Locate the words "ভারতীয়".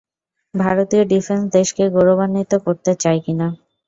0.53-1.03